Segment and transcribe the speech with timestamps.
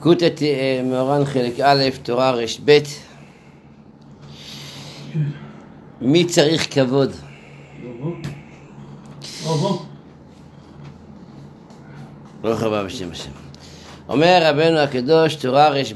[0.00, 0.42] קוטט
[0.84, 2.48] מאורן חלק א', תורה רב.
[6.00, 7.12] מי צריך כבוד?
[12.40, 13.30] ברוך הבא בשם השם.
[14.08, 15.86] אומר רבנו הקדוש, תורה רב,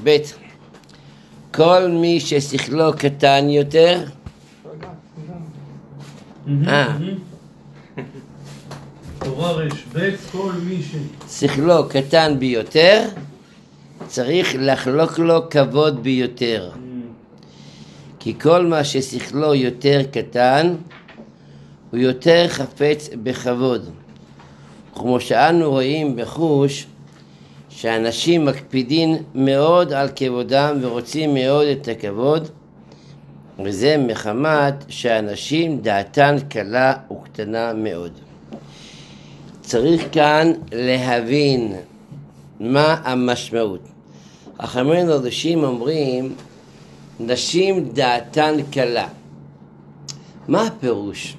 [1.54, 4.04] כל מי ששכלו קטן יותר,
[6.66, 6.96] אה.
[9.18, 9.72] תורה רב,
[10.32, 10.94] כל מי ש...
[11.40, 13.08] שכלו קטן ביותר,
[14.06, 16.70] צריך לחלוק לו כבוד ביותר.
[18.18, 20.74] כי כל מה ששכלו יותר קטן,
[21.90, 23.90] הוא יותר חפץ בכבוד.
[24.94, 26.86] כמו שאנו רואים בחוש,
[27.68, 32.48] שאנשים מקפידים מאוד על כבודם ורוצים מאוד את הכבוד,
[33.64, 38.12] וזה מחמת שאנשים דעתן קלה וקטנה מאוד.
[39.60, 41.76] צריך כאן להבין
[42.60, 43.93] מה המשמעות.
[44.62, 46.34] חכמינו הראשים אומרים,
[47.20, 49.08] נשים דעתן קלה.
[50.48, 51.36] מה הפירוש?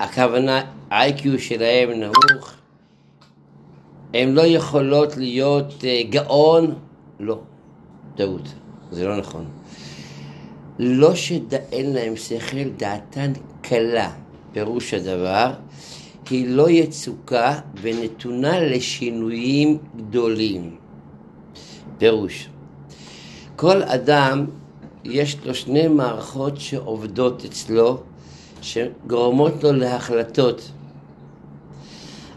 [0.00, 2.52] הכוונה, ה-IQ שלהם נמוך,
[4.14, 6.74] הן לא יכולות להיות uh, גאון?
[7.20, 7.38] לא,
[8.16, 8.48] טעות,
[8.90, 9.44] זה לא נכון.
[10.78, 14.10] לא שאין להם שכל, דעתן קלה,
[14.52, 15.52] פירוש הדבר,
[16.30, 20.76] היא לא יצוקה ונתונה לשינויים גדולים.
[21.98, 22.48] פירוש.
[23.56, 24.46] כל אדם
[25.04, 28.00] יש לו שני מערכות שעובדות אצלו,
[28.62, 30.70] שגורמות לו להחלטות.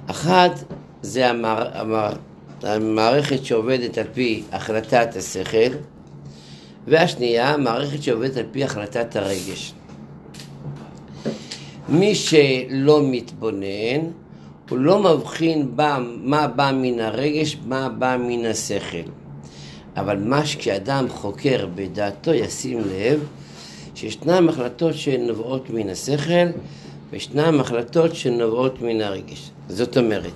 [0.08, 0.64] אחת
[1.02, 2.14] זה המער, המער,
[2.64, 5.78] המערכת שעובדת על פי החלטת השכל,
[6.88, 9.74] והשנייה, מערכת שעובדת על פי החלטת הרגש.
[11.90, 14.02] מי שלא מתבונן,
[14.70, 19.10] הוא לא מבחין בה, מה בא מן הרגש, מה בא מן השכל.
[19.98, 23.28] אבל מה שכשאדם חוקר בדעתו ישים לב
[23.96, 26.48] שישנן החלטות שנובעות מן השכל
[27.10, 29.52] וישנן החלטות שנובעות מן הרגש.
[29.70, 30.32] זאת אומרת,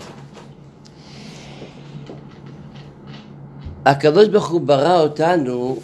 [3.85, 5.77] הקדוש ברוך הוא ברא אותנו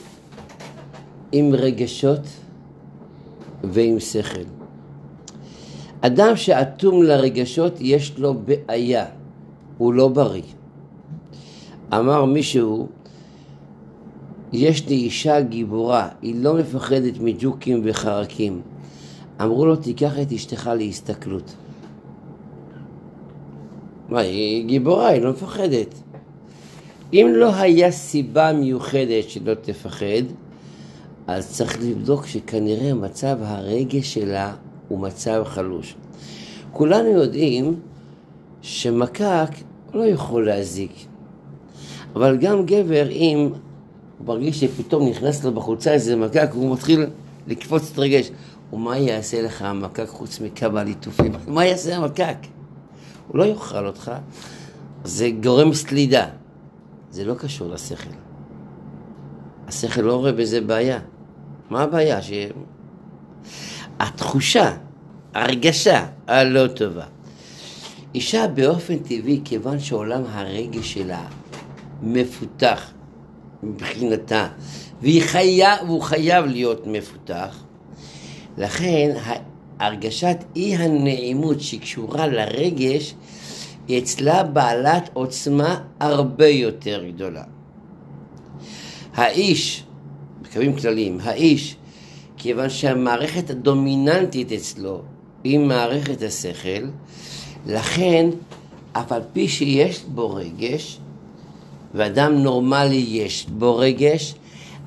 [1.31, 2.21] עם רגשות
[3.63, 4.41] ועם שכל.
[6.01, 9.05] אדם שאטום לרגשות יש לו בעיה,
[9.77, 10.41] הוא לא בריא.
[11.93, 12.87] אמר מישהו
[14.53, 18.61] יש לי אישה גיבורה, היא לא מפחדת מג'וקים וחרקים.
[19.41, 21.55] אמרו לו, תיקח את אשתך להסתכלות.
[24.09, 25.95] מה, היא גיבורה, היא לא מפחדת.
[27.13, 30.23] אם לא היה סיבה מיוחדת שלא תפחד,
[31.27, 34.53] אז צריך לבדוק שכנראה מצב הרגש שלה
[34.87, 35.95] הוא מצב חלוש.
[36.71, 37.75] כולנו יודעים
[38.61, 39.49] שמקק
[39.93, 40.91] לא יכול להזיק,
[42.15, 43.49] אבל גם גבר אם
[44.17, 47.05] הוא מרגיש שפתאום נכנס לו בחולצה איזה מקק, הוא מתחיל
[47.47, 48.29] לקפוץ את רגש.
[48.73, 51.31] ומה יעשה לך המקק חוץ מכמה ליטופים?
[51.47, 52.37] מה יעשה המקק?
[53.27, 54.11] הוא לא יאכל אותך,
[55.03, 56.25] זה גורם סלידה.
[57.11, 58.09] זה לא קשור לשכל.
[59.67, 60.99] השכל לא רואה בזה בעיה.
[61.69, 62.21] מה הבעיה?
[62.21, 62.31] ש...
[63.99, 64.75] התחושה,
[65.33, 67.05] הרגשה הלא טובה.
[68.15, 71.25] אישה באופן טבעי, כיוון שעולם הרגש שלה
[72.01, 72.91] מפותח,
[73.63, 74.47] מבחינתה,
[75.21, 77.63] חיה, והוא חייב להיות מפותח.
[78.57, 79.17] לכן
[79.79, 83.13] הרגשת אי הנעימות שקשורה לרגש
[83.87, 87.43] היא אצלה בעלת עוצמה הרבה יותר גדולה.
[89.13, 89.83] האיש,
[90.41, 91.75] בקווים כלליים, האיש,
[92.37, 95.01] כיוון שהמערכת הדומיננטית אצלו
[95.43, 96.85] היא מערכת השכל,
[97.65, 98.29] לכן
[98.93, 100.99] אף על פי שיש בו רגש,
[101.97, 104.35] ואדם נורמלי יש בו רגש,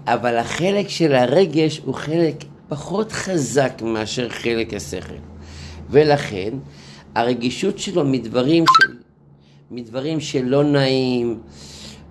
[0.06, 5.14] אבל החלק של הרגש הוא חלק פחות חזק מאשר חלק השכל.
[5.90, 6.50] ולכן
[7.14, 8.92] הרגישות שלו מדברים, של,
[9.70, 11.40] מדברים שלא נעים,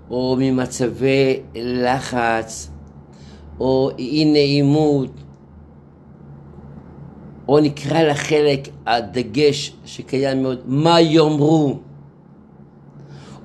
[0.10, 2.70] או ממצבי לחץ,
[3.60, 5.12] או אי נעימות,
[7.48, 11.80] או נקרא לחלק הדגש שקיים מאוד, מה יאמרו,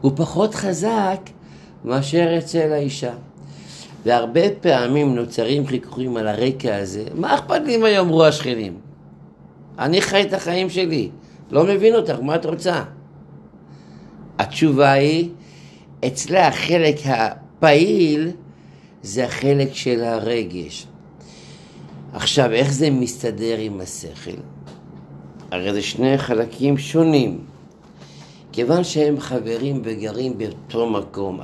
[0.01, 1.31] הוא פחות חזק
[1.85, 3.13] מאשר אצל האישה.
[4.05, 8.75] והרבה פעמים נוצרים חיכוכים על הרקע הזה, מה אכפת לי מה יאמרו השכנים?
[9.79, 11.11] אני חי את החיים שלי,
[11.51, 12.83] לא מבין אותך, מה את רוצה?
[14.39, 15.31] התשובה היא,
[16.07, 18.31] אצלה החלק הפעיל
[19.03, 20.87] זה החלק של הרגש.
[22.13, 24.37] עכשיו, איך זה מסתדר עם השכל?
[25.51, 27.54] הרי זה שני חלקים שונים.
[28.55, 31.41] כיוון שהם חברים וגרים באותו מקום,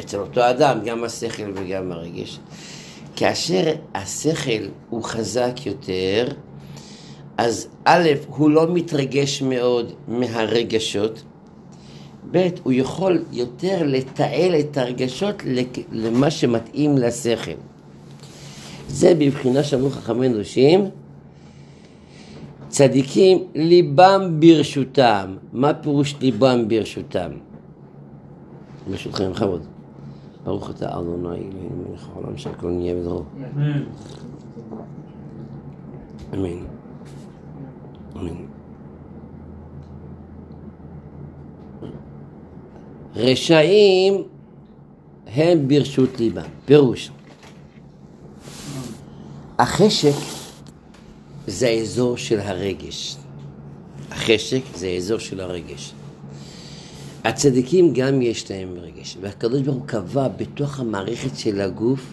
[0.00, 2.38] אצל אותו אדם, גם השכל וגם הרגש.
[3.16, 6.28] כאשר השכל הוא חזק יותר,
[7.38, 11.22] אז א', הוא לא מתרגש מאוד מהרגשות,
[12.30, 15.42] ב', הוא יכול יותר לתעל את הרגשות
[15.92, 17.60] למה שמתאים לשכל.
[18.88, 20.90] זה בבחינה שאמרו חכמי נושים,
[22.72, 25.36] צדיקים ליבם ברשותם.
[25.52, 27.30] מה פירוש ליבם ברשותם?
[28.90, 29.62] ברשותכם, בכבוד.
[30.44, 33.24] ברוך אתה אדוני אלוהינו מלך העולם שהכל נהיה בדרור.
[36.34, 36.56] אמן.
[38.16, 38.36] אמן.
[43.16, 44.22] רשעים
[45.26, 46.42] הם ברשות ליבם.
[46.64, 47.10] פירוש.
[49.58, 50.41] החשק
[51.46, 53.16] זה האזור של הרגש.
[54.10, 55.92] החשק זה האזור של הרגש.
[57.24, 62.12] הצדיקים גם יש להם רגש, והקדוש ברוך הוא קבע בתוך המערכת של הגוף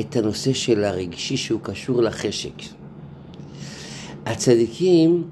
[0.00, 2.62] את הנושא של הרגשי שהוא קשור לחשק.
[4.26, 5.24] הצדיקים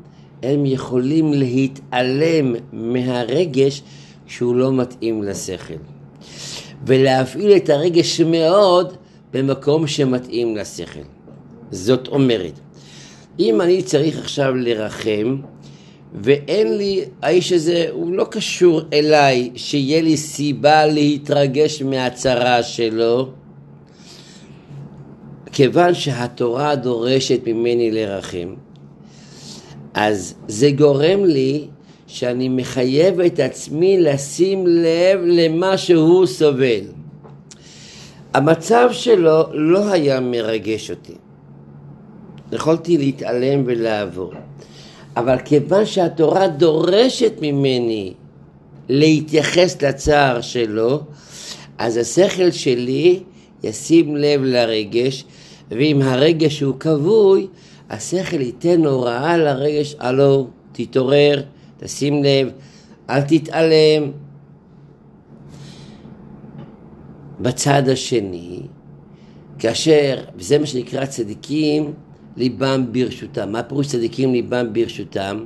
[0.42, 3.82] הם יכולים להתעלם מהרגש
[4.26, 5.74] שהוא לא מתאים לשכל
[6.86, 8.92] ולהפעיל את הרגש מאוד
[9.32, 11.00] במקום שמתאים לשכל.
[11.70, 12.60] זאת אומרת,
[13.38, 15.36] אם אני צריך עכשיו לרחם
[16.14, 23.28] ואין לי, האיש הזה הוא לא קשור אליי שיהיה לי סיבה להתרגש מהצרה שלו
[25.52, 28.54] כיוון שהתורה דורשת ממני לרחם
[29.94, 31.66] אז זה גורם לי
[32.06, 36.84] שאני מחייב את עצמי לשים לב למה שהוא סובל.
[38.34, 41.14] המצב שלו לא היה מרגש אותי.
[42.52, 44.32] יכולתי להתעלם ולעבור.
[45.16, 48.12] אבל כיוון שהתורה דורשת ממני
[48.88, 51.00] להתייחס לצער שלו,
[51.78, 53.22] אז השכל שלי
[53.62, 55.24] ישים לב לרגש,
[55.70, 57.46] ואם הרגש הוא כבוי,
[57.90, 61.42] השכל ייתן הוראה לרגש, הלו, תתעורר,
[61.78, 62.48] תשים לב,
[63.10, 64.10] אל תתעלם.
[67.40, 68.60] בצד השני,
[69.58, 71.92] כאשר, וזה מה שנקרא צדיקים,
[72.36, 73.52] ליבם ברשותם.
[73.52, 75.44] מה פירוש צדיקים ליבם ברשותם?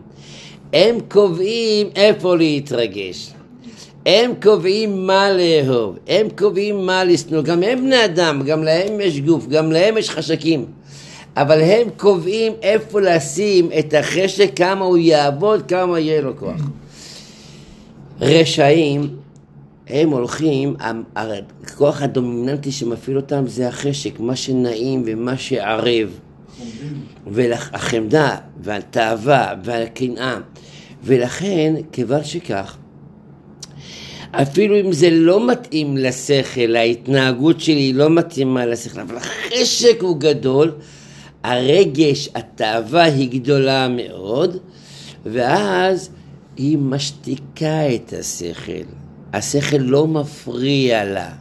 [0.72, 3.32] הם קובעים איפה להתרגש.
[4.06, 9.20] הם קובעים מה לאהוב, הם קובעים מה לשנוא, גם הם בני אדם, גם להם יש
[9.20, 10.64] גוף, גם להם יש חשקים,
[11.36, 16.60] אבל הם קובעים איפה לשים את החשק, כמה הוא יעבוד, כמה יהיה לו כוח.
[18.20, 19.08] רשעים,
[19.88, 20.76] הם הולכים,
[21.64, 26.08] הכוח הדומיננטי שמפעיל אותם זה החשק, מה שנעים ומה שערב.
[27.26, 30.38] והחמדה והתאווה והקנאה
[31.02, 32.76] ולכן כיוון שכך
[34.42, 40.72] אפילו אם זה לא מתאים לשכל, ההתנהגות שלי לא מתאימה לשכל, אבל החשק הוא גדול,
[41.42, 44.56] הרגש, התאווה היא גדולה מאוד,
[45.26, 46.10] ואז
[46.56, 48.86] היא משתיקה את השכל.
[49.32, 51.32] השכל לא מפריע לה.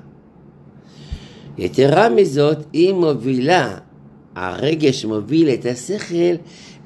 [1.58, 3.78] יתרה מזאת, היא מובילה
[4.36, 6.36] הרגש מוביל את השכל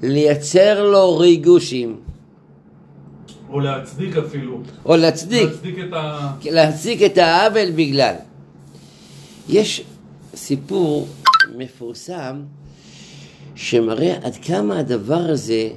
[0.04, 1.98] לייצר לו ריגושים.
[3.50, 4.62] או להצדיק אפילו.
[4.86, 5.50] או להצדיק.
[5.50, 6.32] להצדיק את ה...
[6.46, 8.16] להצדיק את העוול בגלל.
[9.50, 9.84] יש
[10.36, 11.08] סיפור
[11.58, 12.42] מפורסם
[13.56, 15.70] שמראה עד כמה הדבר הזה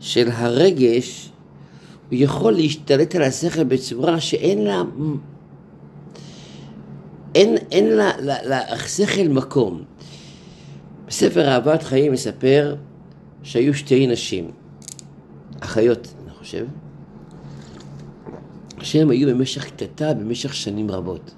[0.00, 1.30] של הרגש
[2.10, 4.82] הוא יכול להשתלט על השכל בצורה שאין לה...
[7.34, 8.10] אין, אין לה,
[8.74, 9.82] לשכל מקום.
[11.06, 12.76] בספר אהבת חיים מספר
[13.42, 14.50] שהיו שתי נשים,
[15.60, 16.66] אחיות, אני חושב,
[18.82, 21.34] שהן היו במשך קטטה במשך שנים רבות.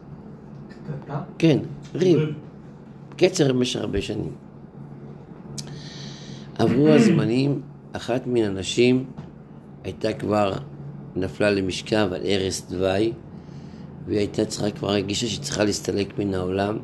[0.69, 1.21] קטטה?
[1.39, 1.59] כן,
[1.95, 2.19] ריב.
[3.17, 4.33] קצר במשך הרבה שנים.
[6.59, 7.61] עברו הזמנים,
[7.93, 9.05] אחת מן הנשים
[9.85, 10.53] הייתה כבר,
[11.17, 13.13] נפלה למשכב על ערש דווי,
[14.07, 16.79] והיא הייתה צריכה, כבר הרגישה שהיא צריכה להסתלק מן העולם,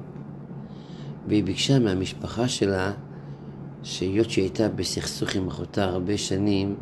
[1.28, 2.93] והיא ביקשה מהמשפחה שלה,
[3.83, 6.75] שהיות שהיא הייתה בסכסוך עם אחותה הרבה שנים,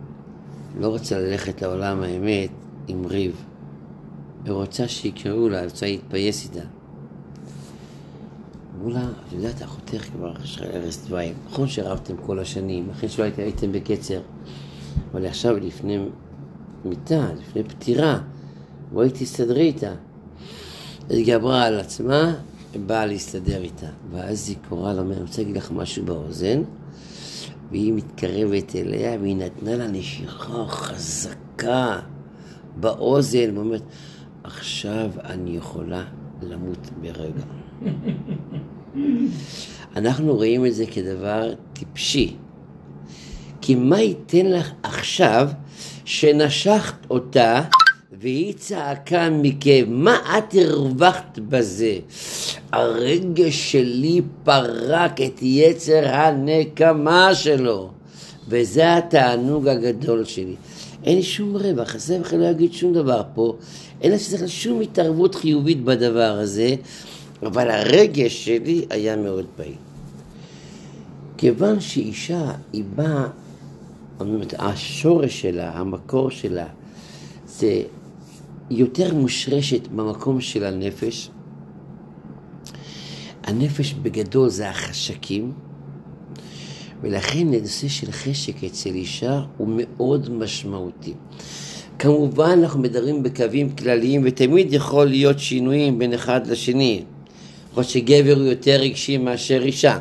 [0.80, 2.50] לא רוצה ללכת לעולם האמת
[2.88, 3.44] עם ריב.
[4.44, 6.66] היא רוצה שיקראו לה, רוצה להתפייס איתה.
[8.76, 13.24] אמרו לה, את יודעת, אחותך כבר אחרי ערש דווי, נכון שרבתם כל השנים, אחרי שלא
[13.36, 14.20] הייתם בקצר,
[15.12, 15.98] אבל עכשיו לפני
[16.84, 18.18] מיתה, לפני פטירה,
[18.92, 19.92] בואי תסתדרי איתה.
[21.10, 22.34] התגברה על עצמה,
[22.76, 23.86] באה להסתדר איתה.
[24.10, 26.62] ואז היא קוראה לה, אני רוצה להגיד לך משהו באוזן,
[27.70, 32.00] והיא מתקרבת אליה, והיא נתנה לה נשיכה חזקה
[32.76, 33.82] באוזן, ואומרת,
[34.44, 36.04] עכשיו אני יכולה
[36.42, 37.42] למות ברגע.
[39.96, 42.36] אנחנו רואים את זה כדבר טיפשי.
[43.60, 45.48] כי מה ייתן לך עכשיו
[46.04, 47.62] שנשכת אותה
[48.20, 49.88] והיא צעקה מכאב?
[49.88, 51.98] מה את הרווחת בזה?
[52.72, 57.90] הרגש שלי פרק את יצר הנקמה שלו,
[58.48, 60.54] וזה התענוג הגדול שלי.
[61.04, 63.56] אין לי שום רווח, הסבך לא יגיד שום דבר פה,
[64.00, 66.74] אין לי שום התערבות חיובית בדבר הזה,
[67.42, 69.74] אבל הרגש שלי היה מאוד פעיל.
[71.36, 73.26] כיוון שאישה היא באה,
[74.58, 76.66] השורש שלה, המקור שלה,
[77.46, 77.82] זה
[78.70, 81.30] יותר מושרשת במקום של הנפש.
[83.44, 85.52] הנפש בגדול זה החשקים,
[87.02, 91.14] ולכן הנושא של חשק אצל אישה הוא מאוד משמעותי.
[91.98, 97.02] כמובן אנחנו מדברים בקווים כלליים ותמיד יכול להיות שינויים בין אחד לשני.
[97.70, 99.98] יכול להיות שגבר הוא יותר רגשי מאשר אישה.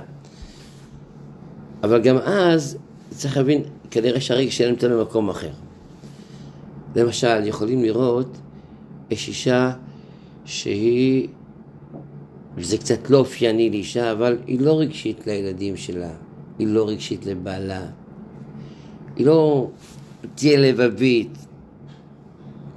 [1.83, 2.77] אבל גם אז
[3.09, 5.51] צריך להבין, כנראה שהרגש שלהם נמצא במקום אחר.
[6.95, 8.37] למשל, יכולים לראות,
[9.11, 9.71] יש אישה
[10.45, 11.27] שהיא,
[12.55, 16.11] וזה קצת לא אופייני לאישה, אבל היא לא רגשית לילדים שלה,
[16.59, 17.85] היא לא רגשית לבעלה,
[19.15, 19.69] היא לא
[20.35, 21.37] תהיה לבבית,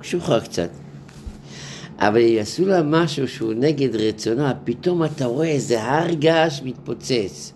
[0.01, 0.71] קשוחה קצת.
[1.99, 7.53] אבל יעשו לה משהו שהוא נגד רצונה, פתאום אתה רואה איזה הר געש מתפוצץ.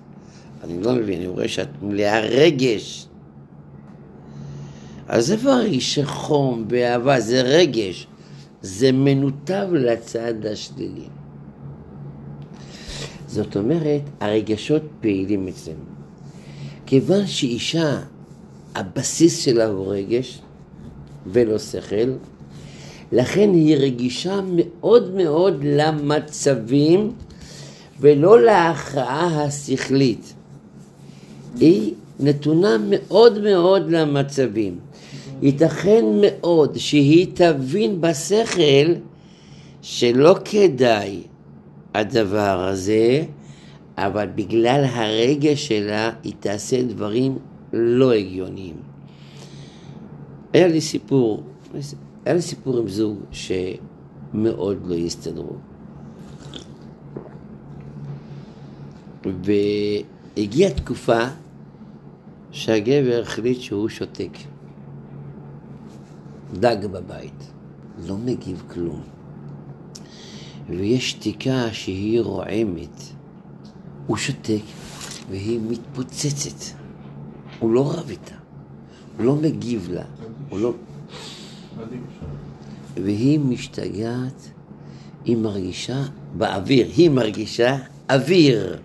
[0.64, 3.06] אני לא מבין, אני רואה שאת מלאה רגש.
[5.08, 7.20] אז איפה הרגשי חום ואהבה?
[7.20, 8.07] זה רגש.
[8.62, 11.08] זה מנותב לצד השלילי.
[13.26, 15.84] זאת אומרת, הרגשות פעילים אצלנו.
[16.86, 18.00] כיוון שאישה,
[18.74, 20.40] הבסיס שלה הוא רגש
[21.26, 22.12] ולא שכל,
[23.12, 27.12] לכן היא רגישה מאוד מאוד למצבים
[28.00, 30.34] ולא להכרעה השכלית.
[31.60, 34.78] היא נתונה מאוד מאוד למצבים.
[35.42, 38.95] ייתכן מאוד שהיא תבין בשכל
[39.83, 41.23] שלא כדאי
[41.95, 43.25] הדבר הזה,
[43.97, 47.38] אבל בגלל הרגש שלה היא תעשה דברים
[47.73, 48.76] לא הגיוניים.
[50.52, 51.42] היה לי סיפור,
[52.25, 55.57] היה לי סיפור עם זוג שמאוד לא הסתדרו.
[60.37, 61.21] והגיעה תקופה
[62.50, 64.30] שהגבר החליט שהוא שותק.
[66.52, 67.52] דג בבית,
[68.06, 69.02] לא מגיב כלום.
[70.68, 73.02] ויש שתיקה שהיא רועמת.
[74.06, 74.62] הוא שותק
[75.30, 76.76] והיא מתפוצצת.
[77.58, 78.34] הוא לא רב איתה,
[79.16, 80.04] הוא לא מגיב לה,
[80.48, 80.72] הוא לא...
[82.94, 84.50] והיא משתגעת,
[85.24, 86.02] היא מרגישה
[86.36, 87.76] באוויר, היא מרגישה
[88.10, 88.78] אוויר.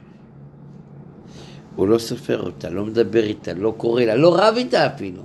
[1.76, 5.24] הוא לא סופר אותה, לא מדבר איתה, לא קורא לה, לא רב איתה אפילו.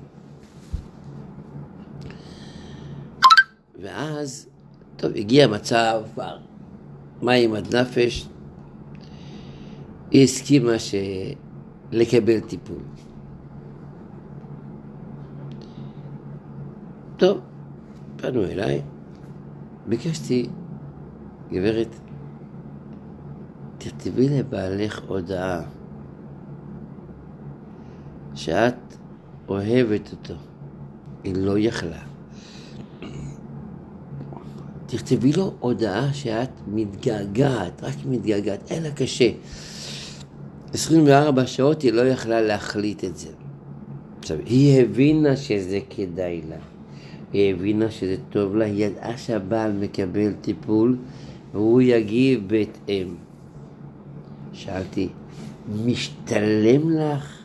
[3.98, 4.48] ואז,
[4.96, 6.38] טוב, הגיע מצב כבר
[7.22, 8.28] מים עד נפש,
[10.10, 10.94] היא הסכימה ש...
[11.92, 12.82] לקבל טיפול.
[17.16, 17.40] טוב,
[18.16, 18.82] פנו אליי,
[19.86, 20.48] ביקשתי,
[21.52, 21.96] גברת,
[23.78, 25.62] תכתבי לבעלך הודעה
[28.34, 28.94] שאת
[29.48, 30.34] אוהבת אותו.
[31.24, 32.17] היא לא יכלה.
[34.90, 39.30] תכתבי לו הודעה שאת מתגעגעת, רק מתגעגעת, אין לה קשה.
[40.72, 43.28] 24 שעות היא לא יכלה להחליט את זה.
[44.18, 46.56] עכשיו, היא הבינה שזה כדאי לה.
[47.32, 50.96] היא הבינה שזה טוב לה, היא ידעה שהבעל מקבל טיפול
[51.52, 53.14] והוא יגיב בהתאם.
[54.52, 55.08] שאלתי,
[55.84, 57.38] משתלם לך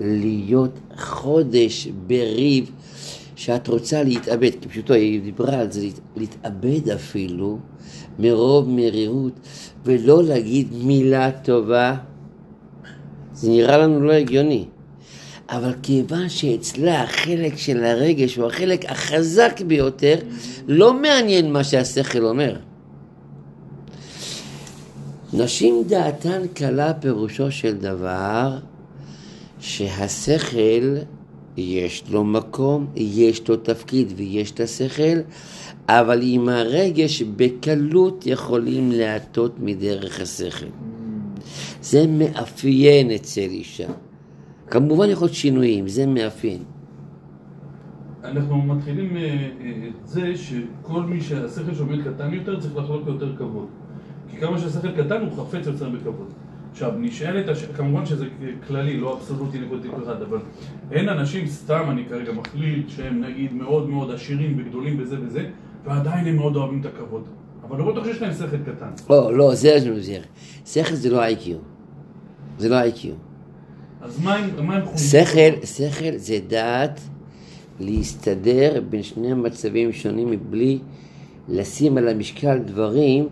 [0.00, 2.70] להיות חודש בריב
[3.44, 5.86] שאת רוצה להתאבד, כי פשוטו היא דיברה על זה,
[6.16, 7.58] להתאבד אפילו
[8.18, 9.32] מרוב מרירות
[9.84, 11.96] ולא להגיד מילה טובה,
[13.34, 14.64] זה נראה לנו לא הגיוני.
[15.48, 20.16] אבל כיוון שאצלה החלק של הרגש הוא החלק החזק ביותר,
[20.68, 22.56] לא מעניין מה שהשכל אומר.
[25.32, 28.58] נשים דעתן קלה פירושו של דבר
[29.60, 30.96] שהשכל
[31.56, 35.18] יש לו מקום, יש לו תפקיד ויש את השכל,
[35.88, 40.66] אבל עם הרגש בקלות יכולים להטות מדרך השכל.
[41.82, 43.88] זה מאפיין אצל אישה.
[44.70, 46.62] כמובן יכול להיות שינויים, זה מאפיין.
[48.24, 53.12] אנחנו מתחילים אה, אה, את זה שכל מי שהשכל שעומד קטן יותר צריך לחלוק לו
[53.12, 53.66] יותר כבוד.
[54.30, 56.32] כי כמה שהשכל קטן הוא חפץ יותר בכבוד.
[56.74, 57.64] עכשיו, נשאלת, הש...
[57.64, 58.26] כמובן שזה
[58.68, 60.38] כללי, לא אבסולוטי נקודתי כל אחד, אבל
[60.92, 65.46] אין אנשים, סתם אני כרגע מכליל, שהם נגיד מאוד מאוד עשירים וגדולים בזה וזה,
[65.84, 67.24] ועדיין הם מאוד אוהבים את הכבוד.
[67.68, 68.90] אבל לא בטוח שיש להם שכל קטן.
[69.10, 70.18] לא, לא, זה לא זה.
[70.66, 71.56] שכל זה לא איי-קיו.
[72.58, 73.14] זה לא איי-קיו.
[74.00, 75.24] אז מה הם מה הם חושבים?
[75.24, 77.00] שכל, שכל זה דעת
[77.80, 80.78] להסתדר בין שני מצבים שונים מבלי
[81.48, 83.28] לשים על המשקל דברים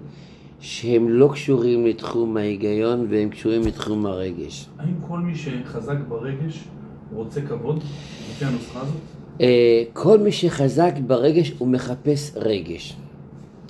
[0.62, 4.68] שהם לא קשורים לתחום ההיגיון והם קשורים לתחום הרגש.
[4.78, 6.64] האם כל מי שחזק ברגש
[7.12, 7.82] רוצה כבוד,
[8.30, 8.96] לפי הנוסחה הזאת?
[9.40, 12.96] אה, כל מי שחזק ברגש הוא מחפש רגש.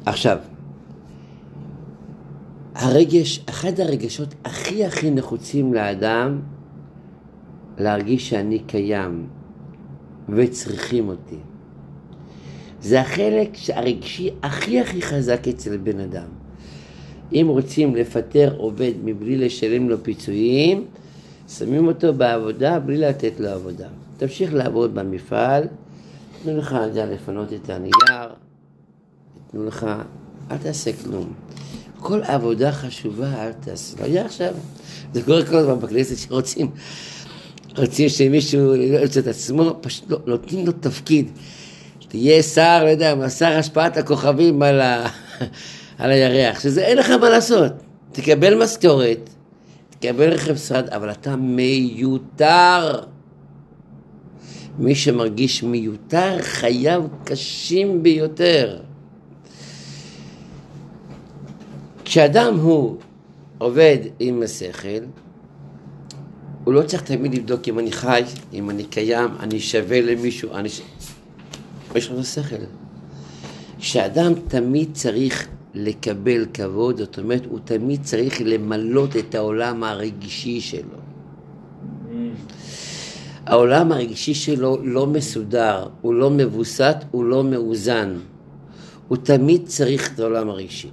[0.06, 0.38] עכשיו,
[2.74, 6.40] הרגש, אחד הרגשות הכי הכי נחוצים לאדם
[7.78, 9.26] להרגיש שאני קיים
[10.28, 11.38] וצריכים אותי.
[12.80, 16.41] זה החלק הרגשי הכי הכי חזק אצל בן אדם.
[17.34, 20.84] אם רוצים לפטר עובד מבלי לשלם לו פיצויים,
[21.48, 23.88] שמים אותו בעבודה בלי לתת לו עבודה.
[24.16, 25.64] תמשיך לעבוד במפעל,
[26.42, 28.28] תנו לך, אני יודע, לפנות את הנייר,
[29.50, 29.86] תנו לך,
[30.50, 31.32] אל תעשה כלום.
[32.00, 33.96] כל עבודה חשובה אל תעשה.
[34.00, 34.54] לא יהיה עכשיו.
[35.12, 36.70] זה קורה כל הזמן בכנסת שרוצים
[37.78, 41.28] רוצים שמישהו יוצא את עצמו, פשוט לא, נותנים לו תפקיד.
[42.08, 45.08] תהיה שר, לא יודע, שר השפעת הכוכבים על, ה,
[45.98, 47.72] על הירח, שזה אין לך מה לעשות.
[48.12, 49.30] תקבל משכורת,
[49.90, 53.00] תקבל רכב שרד, אבל אתה מיותר.
[54.78, 58.80] מי שמרגיש מיותר, חייו קשים ביותר.
[62.04, 62.96] כשאדם הוא
[63.58, 65.04] עובד עם השכל,
[66.64, 68.22] הוא לא צריך תמיד לבדוק אם אני חי,
[68.52, 70.68] אם אני קיים, אני שווה למישהו, אני...
[71.94, 72.56] יש לנו שכל.
[73.78, 80.98] כשאדם תמיד צריך לקבל כבוד, זאת אומרת, הוא תמיד צריך למלות את העולם הרגישי שלו.
[83.46, 88.18] העולם הרגישי שלו לא מסודר, הוא לא מבוסת, הוא לא מאוזן.
[89.08, 90.90] הוא תמיד צריך את העולם הרגשי.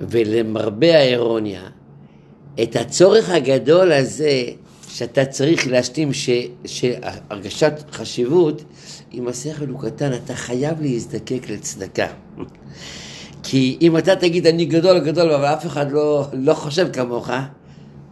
[0.00, 1.62] ולמרבה האירוניה,
[2.62, 4.44] את הצורך הגדול הזה
[4.88, 6.10] שאתה צריך להשלים
[6.64, 8.64] שהרגשת חשיבות,
[9.12, 12.06] אם השכל הוא קטן, אתה חייב להזדקק לצדקה.
[13.50, 17.30] כי אם אתה תגיד אני גדול גדול אבל אף אחד לא, לא חושב כמוך,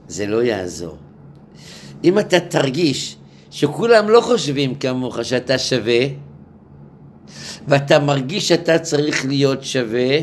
[0.09, 0.97] זה לא יעזור.
[2.05, 3.17] אם אתה תרגיש
[3.51, 6.01] שכולם לא חושבים כמוך שאתה שווה,
[7.69, 10.19] ואתה מרגיש שאתה צריך להיות שווה,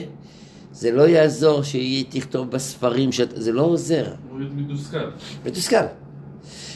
[0.71, 3.29] זה לא יעזור שהיא תכתוב בספרים, שאת...
[3.35, 4.05] זה לא עוזר.
[4.31, 5.09] מתוסכל.
[5.45, 5.85] מתוסכל.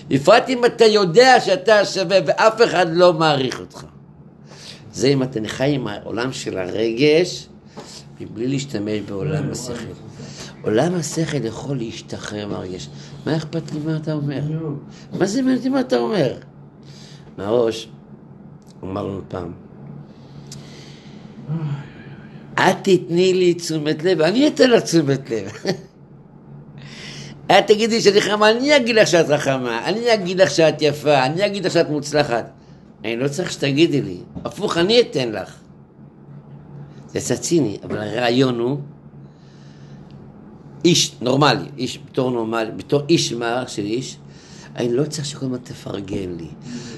[0.07, 3.85] בפרט אם אתה יודע שאתה שווה ואף אחד לא מעריך אותך.
[4.93, 7.48] זה אם אתה חי עם העולם של הרגש,
[8.19, 9.93] מבלי להשתמש בעולם השכל.
[10.61, 12.89] עולם השכל יכול להשתחרר מהרגש.
[13.25, 14.41] מה אכפת לי מה אתה אומר?
[15.19, 16.37] מה זה מעניין אותי מה אתה אומר?
[17.37, 17.89] מהראש,
[18.83, 19.51] אמר לנו פעם,
[22.53, 25.51] את תתני לי תשומת לב, אני אתן לך תשומת לב.
[27.51, 31.45] את תגידי שאני חמה, אני אגיד לך שאת רחמה, אני אגיד לך שאת יפה, אני
[31.45, 32.51] אגיד לך שאת מוצלחת.
[33.03, 35.55] אני לא צריך שתגידי לי, הפוך, אני אתן לך.
[37.13, 38.77] זה קצת ציני, אבל הרעיון הוא,
[40.85, 44.17] איש נורמלי, איש בתור נורמלי, בתור איש מערך של איש,
[44.75, 46.47] אני לא צריך שכל הזמן תפרגן לי.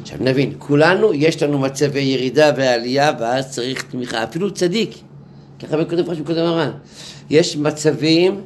[0.02, 4.98] עכשיו נבין, כולנו יש לנו מצבי ירידה ועלייה ואז צריך תמיכה, אפילו צדיק.
[5.60, 6.72] ככה מקודם פרש מקודם הר"ן.
[7.30, 8.42] יש מצבים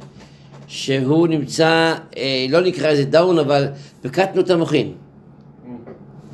[0.66, 3.66] שהוא נמצא, אה, לא נקרא לזה דאון, אבל
[4.04, 4.92] בקטנות המוחין.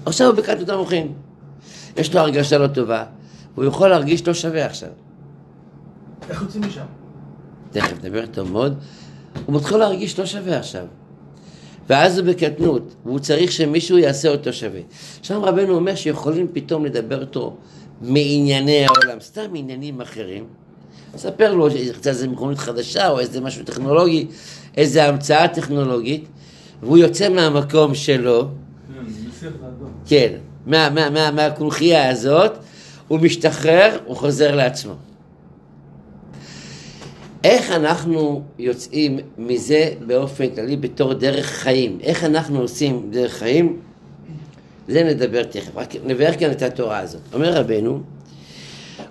[0.06, 1.12] עכשיו הוא בקטנות המוחין.
[1.96, 3.04] יש לו הרגשה לא טובה,
[3.54, 4.88] הוא יכול להרגיש לא שווה עכשיו.
[6.30, 6.85] איך יוצאים משם?
[7.70, 8.78] תכף נדבר טוב מאוד.
[9.46, 10.87] הוא מתחיל להרגיש לא שווה עכשיו.
[11.88, 14.80] ואז הוא בקטנות, והוא צריך שמישהו יעשה אותו שווה.
[15.22, 17.56] שם רבנו אומר שיכולים פתאום לדבר איתו
[18.00, 20.44] מענייני העולם, סתם עניינים אחרים.
[21.16, 21.68] ספר לו
[22.06, 24.26] איזה מכונית חדשה או איזה משהו טכנולוגי,
[24.76, 26.24] איזה המצאה טכנולוגית,
[26.82, 28.48] והוא יוצא מהמקום שלו,
[28.88, 29.52] כן.
[30.06, 30.32] כן,
[30.66, 32.52] מה, מה, מה, מהקונכייה הזאת,
[33.08, 34.94] הוא משתחרר, הוא חוזר לעצמו.
[37.44, 41.98] איך אנחנו יוצאים מזה באופן כללי בתור דרך חיים?
[42.02, 43.81] איך אנחנו עושים דרך חיים?
[44.88, 47.20] זה נדבר תכף, רק נברך כאן את התורה הזאת.
[47.35, 48.02] אומר רבנו,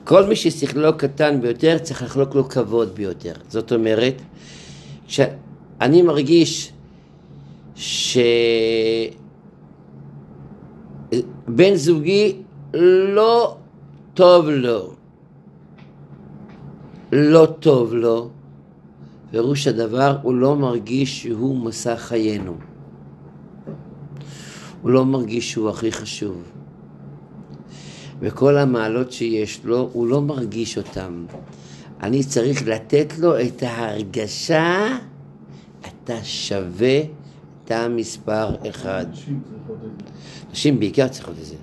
[0.03, 3.33] כל מי ששכלו קטן ביותר צריך לחלוק לו כבוד ביותר.
[3.49, 4.21] זאת אומרת,
[5.07, 6.71] שאני מרגיש
[7.75, 8.55] שבן
[11.75, 12.35] זוגי
[13.13, 13.55] לא
[14.13, 14.93] טוב לו,
[17.11, 18.29] לא טוב לו,
[19.31, 22.55] פירוש הדבר, הוא לא מרגיש שהוא מסע חיינו.
[24.81, 26.43] הוא לא מרגיש שהוא הכי חשוב.
[28.19, 31.25] וכל המעלות שיש לו, הוא לא מרגיש אותן.
[32.03, 34.97] אני צריך לתת לו את ההרגשה,
[35.79, 36.99] אתה שווה,
[37.65, 39.05] אתה מספר אחד.
[40.51, 41.55] נשים בעיקר צריכות את זה.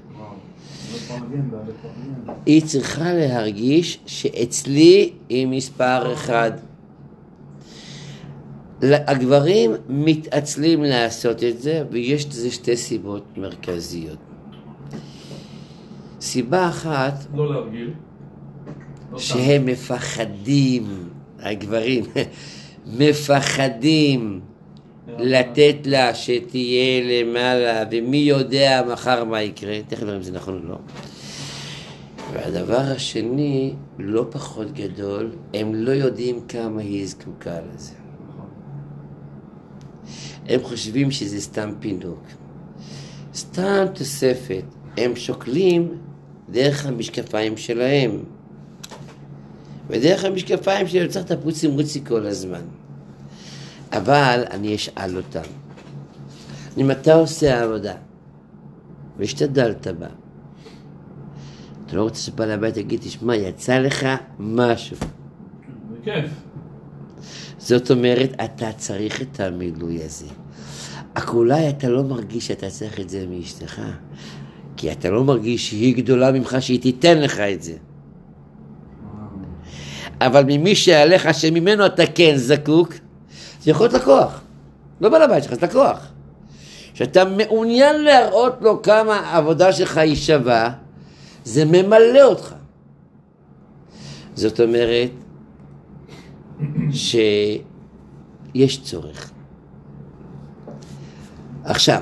[2.46, 6.52] היא צריכה להרגיש שאצלי היא מספר אחד.
[8.82, 14.18] הגברים מתעצלים לעשות את זה, ויש לזה שתי סיבות מרכזיות.
[16.20, 17.90] סיבה אחת, לא להרגיל.
[19.12, 21.08] לא שהם מפחדים,
[21.38, 22.04] הגברים,
[22.98, 24.40] מפחדים.
[25.18, 30.68] לתת לה שתהיה למעלה, ומי יודע מחר מה יקרה, תכף נראה אם זה נכון או
[30.68, 30.78] לא.
[32.33, 37.92] והדבר השני, לא פחות גדול, הם לא יודעים כמה היא זקוקה לזה.
[40.48, 42.22] הם חושבים שזה סתם פינוק.
[43.35, 44.64] סתם תוספת.
[44.96, 45.98] הם שוקלים
[46.48, 48.22] דרך המשקפיים שלהם.
[49.88, 52.62] ודרך המשקפיים שלהם צריך את הפוצי מוצי כל הזמן.
[53.92, 55.48] אבל אני אשאל אותם,
[56.79, 57.94] אם אתה עושה עבודה
[59.18, 60.07] והשתדלת בה,
[61.87, 64.07] אתה לא רוצה שבעל הבית יגיד, תשמע, יצא לך
[64.38, 64.96] משהו.
[64.96, 66.31] זה כיף.
[67.59, 70.27] זאת אומרת, אתה צריך את המילוי הזה.
[71.16, 73.81] רק אולי אתה לא מרגיש שאתה צריך את זה מאשתך,
[74.77, 77.77] כי אתה לא מרגיש שהיא גדולה ממך שהיא תיתן לך את זה.
[80.20, 82.94] אבל ממי שעליך, שממנו אתה כן זקוק,
[83.68, 84.40] זה יכול להיות לקוח.
[85.00, 86.12] לא בעל הבית שלך, זה לקוח.
[86.94, 90.72] שאתה מעוניין להראות לו כמה העבודה שלך היא שווה,
[91.44, 92.54] זה ממלא אותך.
[94.35, 95.11] זאת אומרת
[96.90, 97.62] שיש
[98.83, 99.31] צורך.
[101.64, 102.00] עכשיו,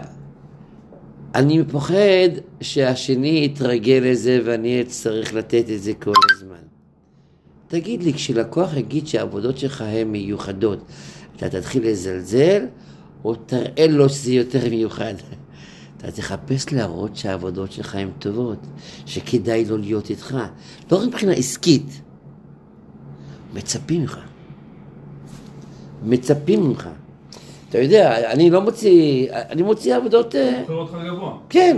[1.35, 6.57] אני פוחד שהשני יתרגל לזה ואני אצטרך לתת את זה כל הזמן.
[7.68, 10.79] תגיד לי, כשלקוח יגיד שהעבודות שלך הן מיוחדות,
[11.37, 12.66] אתה תתחיל לזלזל,
[13.25, 15.14] או תראה לו שזה יותר מיוחד?
[15.96, 18.59] אתה תחפש להראות שהעבודות שלך הן טובות,
[19.07, 20.37] שכדאי לו להיות איתך.
[20.92, 22.01] לא רק מבחינה עסקית,
[23.55, 24.18] מצפים ממך.
[26.03, 26.88] מצפים ממך.
[27.68, 30.35] אתה יודע, אני לא מוציא, אני מוציא עבודות...
[30.35, 31.37] אה, בוחר אותך גבוה.
[31.49, 31.77] כן,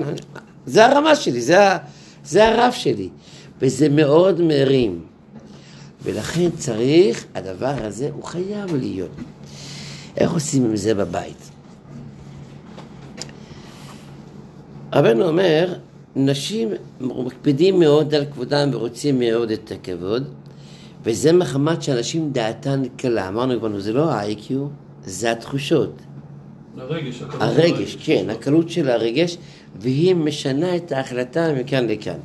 [0.67, 1.57] זה הרמה שלי, זה,
[2.25, 3.09] זה הרף שלי,
[3.61, 5.08] וזה מאוד מרים.
[6.03, 9.11] ולכן צריך, הדבר הזה הוא חייב להיות.
[10.17, 11.51] איך עושים עם זה בבית?
[14.93, 15.75] רבנו אומר,
[16.17, 16.69] נשים
[17.01, 20.25] מקפידים מאוד על כבודם ורוצים מאוד את הכבוד,
[21.05, 23.29] וזה מחמת שאנשים דעתן קלה.
[23.29, 24.53] אמרנו כבר, זה לא ה-IQ,
[25.05, 25.93] זה התחושות.
[26.77, 27.97] הרגש, הקלות הרגש.
[27.97, 29.37] כן, הקלות של הרגש,
[29.81, 32.19] והיא משנה את ההחלטה מכאן לכאן.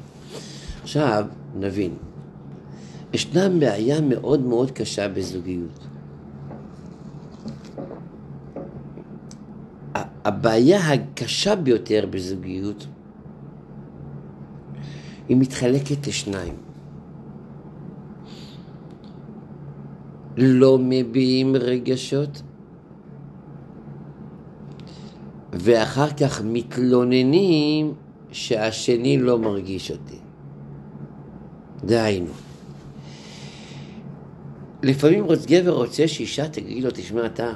[0.83, 1.25] עכשיו,
[1.59, 1.91] נבין,
[3.13, 5.87] ישנה בעיה מאוד מאוד קשה בזוגיות.
[10.25, 12.87] הבעיה הקשה ביותר בזוגיות
[15.29, 16.55] היא מתחלקת לשניים.
[20.37, 22.41] לא מביעים רגשות
[25.53, 27.93] ואחר כך מתלוננים
[28.31, 30.17] שהשני לא מרגיש אותי.
[31.85, 32.31] דהיינו,
[34.83, 37.53] לפעמים גבר רוצה שאישה תגיד לו, תשמע, אתה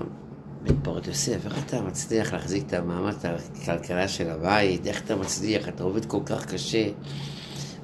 [0.64, 5.68] בן פורת יוסף, איך אתה מצליח להחזיק את המאמץ הכלכלה של הבית, איך אתה מצליח,
[5.68, 6.90] אתה עובד כל כך קשה.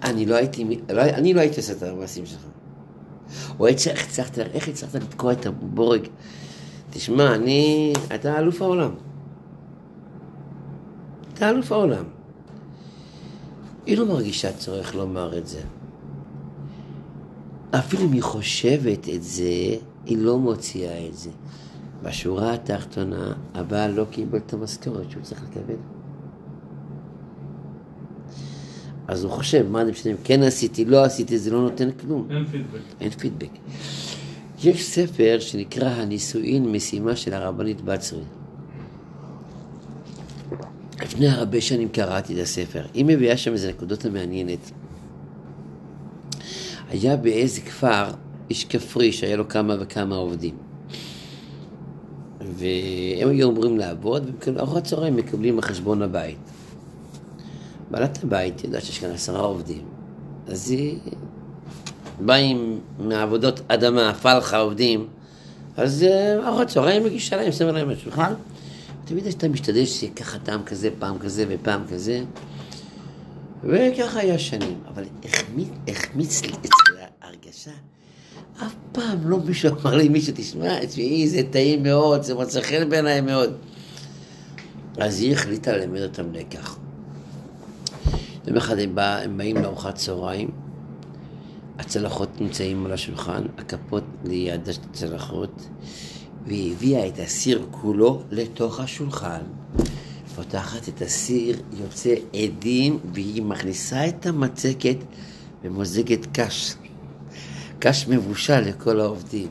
[0.04, 2.46] אני לא הייתי, לא, אני לא הייתי עושה את המעשים שלך.
[3.60, 6.08] או איך הצלחת, איך הצלחת לתקוע את הבורג?
[6.90, 8.92] תשמע, אני, אתה אלוף העולם.
[11.34, 12.04] אתה אלוף העולם.
[13.86, 15.62] היא לא מרגישה צורך לומר את זה.
[17.80, 21.30] אפילו אם היא חושבת את זה, היא לא מוציאה את זה.
[22.04, 25.76] בשורה התחתונה, הבעל לא קיבל את המשכורת שהוא צריך לקבל.
[29.08, 32.28] אז הוא חושב, מה זה משנה אם כן עשיתי, לא עשיתי, זה לא נותן כלום.
[32.32, 32.80] אין פידבק.
[33.02, 33.50] אין פידבק.
[34.64, 38.24] יש ספר שנקרא הנישואין משימה של הרבנית בצרי.
[41.02, 42.86] לפני הרבה שנים קראתי את הספר.
[42.94, 44.72] היא מביאה שם איזה נקודות המעניינת.
[46.94, 48.06] היה באיזה כפר
[48.50, 50.56] איש כפרי שהיה לו כמה וכמה עובדים.
[52.42, 56.38] והם היו אמורים לעבוד, וארוחת צהריים מקבלים על חשבון הבית.
[57.92, 59.82] בעלת הבית יודעת שיש כאן עשרה עובדים,
[60.48, 60.98] אז היא
[62.20, 65.08] באים מעבודות אדמה, פלחה עובדים,
[65.78, 68.34] אז אה, ארוחת צהריים מגישה להם, שמה להם על השולחן.
[69.06, 72.24] תמיד אתה משתדל שיהיה ככה טעם כזה, פעם כזה ופעם כזה.
[73.64, 74.80] וככה היה שנים.
[74.88, 75.04] אבל
[75.90, 77.72] החמיץ לי אצל ההרגשה.
[78.58, 82.90] אף פעם לא מישהו אמר לי, מישהו, תשמע, תשמעי, זה טעים מאוד, זה מצא חן
[82.90, 83.54] בעיניי מאוד.
[84.98, 86.78] אז היא החליטה ללמד אותם לקח.
[88.48, 90.52] יום אחד הם, בא, הם באים לארוחת צהריים,
[91.80, 95.68] הצלחות נמצאים על השולחן, הכפות ליד הצלחות,
[96.46, 99.42] והיא הביאה את הסיר כולו לתוך השולחן.
[100.36, 104.98] פותחת את הסיר, יוצא עדים, והיא מכניסה את המצקת
[105.64, 106.76] ומוזגת קש.
[107.80, 109.48] קש מבושל לכל העובדים.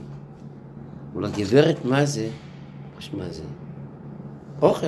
[1.08, 2.28] אמרו לה, גברת, מה זה?
[3.12, 3.42] מה זה?
[4.62, 4.86] אוכל.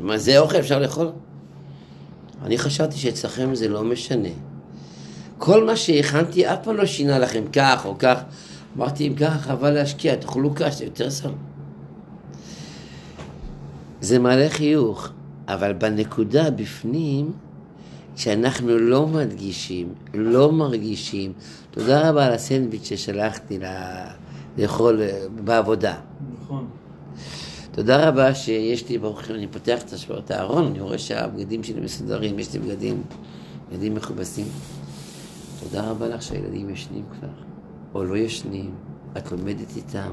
[0.00, 0.58] מה זה אוכל?
[0.58, 1.10] אפשר לאכול?
[2.42, 4.28] אני חשבתי שאצלכם זה לא משנה.
[5.38, 8.20] כל מה שהכנתי אף פעם לא שינה לכם כך או כך.
[8.76, 11.30] אמרתי, אם ככה חבל להשקיע, תאכלו קש, זה יותר סל.
[14.00, 15.12] זה מעלה חיוך,
[15.54, 17.32] אבל בנקודה בפנים,
[18.16, 21.32] כשאנחנו לא מדגישים, לא מרגישים,
[21.70, 24.06] תודה רבה על הסנדוויץ' ששלחתי לה,
[24.58, 25.00] לאכול
[25.44, 25.94] בעבודה.
[26.42, 26.68] נכון.
[27.72, 29.82] תודה רבה שיש לי, ברוך השם, אני פותח
[30.18, 33.02] את הארון, אני רואה שהבגדים שלי מסודרים, יש לי בגדים,
[33.70, 34.46] בגדים מכובסים.
[35.60, 37.28] תודה רבה לך שהילדים ישנים כבר,
[37.94, 38.74] או לא ישנים,
[39.16, 40.12] את לומדת איתם.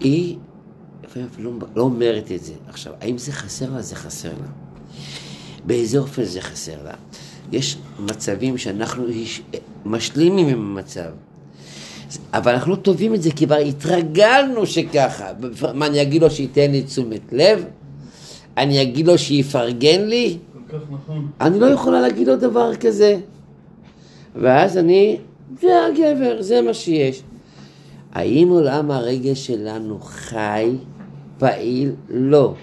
[0.00, 0.38] היא
[1.06, 2.52] לפעמים לא, לא אומרת את זה.
[2.68, 3.82] עכשיו, האם זה חסר לה?
[3.82, 4.48] זה חסר לה.
[5.64, 6.94] באיזה אופן זה חסר לה?
[7.52, 9.04] יש מצבים שאנחנו
[9.84, 11.10] משלימים עם המצב.
[12.34, 15.32] אבל אנחנו לא טובים את זה, כי כבר התרגלנו שככה.
[15.74, 17.64] מה, אני אגיד לו שייתן לי תשומת לב?
[18.56, 20.38] אני אגיד לו שיפרגן לי?
[20.52, 21.30] כל כך נכון.
[21.40, 23.18] אני לא יכולה להגיד לו דבר כזה.
[24.36, 25.16] ואז אני,
[25.60, 27.22] זה הגבר, זה מה שיש.
[28.12, 30.70] האם עולם הרגש שלנו חי,
[31.38, 31.92] פעיל?
[32.10, 32.54] לא.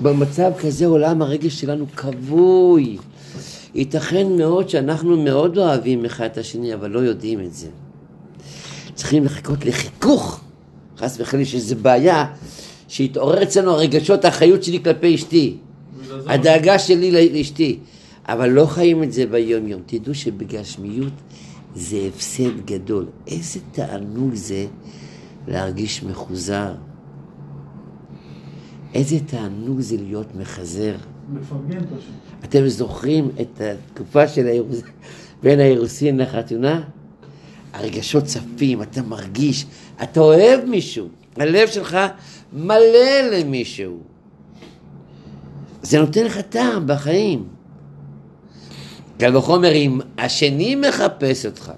[0.00, 2.98] במצב כזה עולם הרגש שלנו כבוי.
[3.74, 7.68] ייתכן מאוד שאנחנו מאוד אוהבים אחד את השני, אבל לא יודעים את זה.
[8.94, 10.40] צריכים לחכות לחיכוך,
[10.98, 12.26] חס וחלילה שזה בעיה,
[12.88, 15.56] שיתעורר אצלנו הרגשות, האחריות שלי כלפי אשתי,
[16.26, 17.78] הדאגה שלי לאשתי,
[18.28, 19.80] אבל לא חיים את זה ביום יום.
[19.86, 21.12] תדעו שבגשמיות
[21.74, 23.06] זה הפסד גדול.
[23.26, 24.66] איזה תענוג זה
[25.46, 26.74] להרגיש מחוזר.
[28.94, 30.96] איזה תענוג זה להיות מחזר.
[31.32, 32.14] מפרגן פשוט.
[32.44, 34.82] אתם זוכרים את התקופה של האירוס...
[35.42, 36.82] בין האירוסין לחתונה?
[37.72, 39.66] הרגשות צפים, אתה מרגיש,
[40.02, 41.98] אתה אוהב מישהו, הלב שלך
[42.52, 44.00] מלא למישהו.
[45.82, 47.48] זה נותן לך טעם בחיים.
[49.18, 51.72] קל וחומר אם השני מחפש אותך.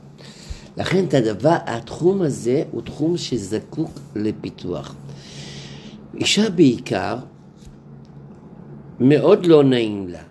[0.79, 4.95] לכן את הדבר, התחום הזה הוא תחום שזקוק לפיתוח.
[6.15, 7.19] אישה בעיקר,
[9.01, 10.23] מאוד לא נעים לה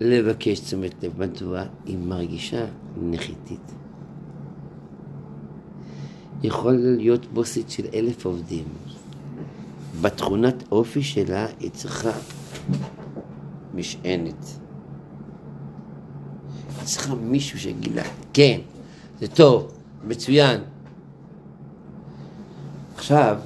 [0.00, 1.12] לבקש תשומת לב.
[1.18, 1.62] מדוע?
[1.86, 2.66] היא מרגישה
[3.02, 3.72] נחיתית.
[6.42, 8.64] יכול להיות בוסית של אלף עובדים.
[10.00, 12.12] בתכונת אופי שלה היא צריכה
[13.74, 14.44] משענת.
[16.78, 18.60] היא צריכה מישהו שיגיד לה, כן,
[19.20, 20.60] זה טוב, מצוין.
[22.96, 23.38] עכשיו,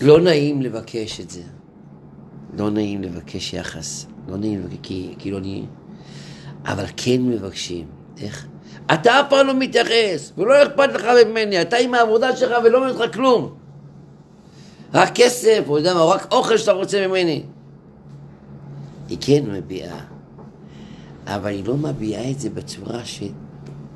[0.00, 1.42] לא נעים לבקש את זה.
[2.56, 5.66] לא נעים לבקש יחס, לא נעים לבקש, כי, כי לא נעים,
[6.64, 7.86] אבל כן מבקשים.
[8.20, 8.46] איך?
[8.94, 12.92] אתה אף פעם לא מתייחס, ולא אכפת לך ממני, אתה עם העבודה שלך ולא אומר
[12.92, 13.54] לך כלום.
[14.94, 17.42] רק כסף, או יודע מה, או רק אוכל שאתה רוצה ממני.
[19.08, 20.00] היא כן מביעה,
[21.26, 23.04] אבל היא לא מביעה את זה בצורה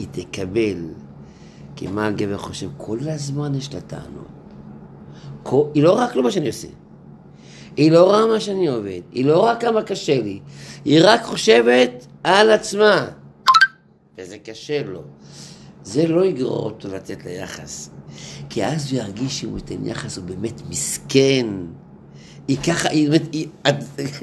[0.03, 0.87] שהיא תקבל.
[1.77, 2.69] כי מה הגבר חושב?
[2.77, 4.33] כל הזמן יש לה טענות.
[5.75, 6.69] היא לא רק לא מה שאני עושה.
[7.77, 10.41] היא לא רואה מה שאני עובד, היא לא רואה כמה קשה לי,
[10.85, 13.09] היא רק חושבת על עצמה,
[14.19, 15.03] וזה קשה לו.
[15.85, 17.91] זה לא יגרור אותו לתת לה יחס,
[18.51, 21.47] כי אז הוא ירגיש שאם הוא ייתן יחס הוא באמת מסכן.
[22.49, 23.75] היא ככה, היא באמת, היא, את,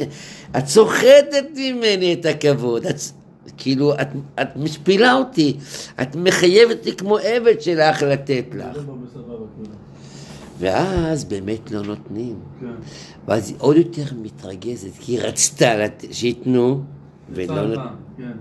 [0.58, 2.96] את סוחטת ממני את הכבוד, את,
[3.60, 4.08] כאילו, את,
[4.42, 5.58] את משפילה אותי,
[6.02, 8.78] את מחייבת אותי כמו עבד שלך לתת לך.
[10.60, 12.40] ואז באמת לא נותנים.
[12.60, 12.66] כן.
[13.28, 16.06] ואז היא עוד יותר מתרגזת, כי היא רצתה לת...
[16.12, 16.84] שייתנו,
[17.30, 17.88] ולא נותנים.
[18.18, 18.32] כן.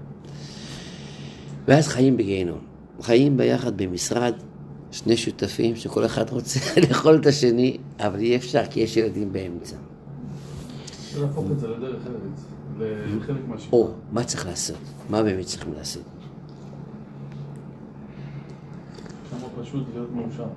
[1.69, 2.59] ואז חיים בגיהנום.
[3.03, 4.33] חיים ביחד במשרד,
[4.91, 9.77] שני שותפים שכל אחד רוצה לאכול את השני, אבל אי אפשר כי יש ילדים באמצע.
[11.11, 12.45] צריך להפוך את זה לדרך ארץ,
[12.79, 13.41] לחלק.
[13.73, 14.79] או, מה צריך לעשות?
[15.11, 16.03] מה באמת צריכים לעשות?
[19.31, 20.49] כמה פשוט להיות מאושר.